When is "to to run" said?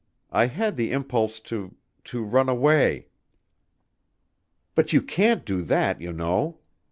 1.41-2.49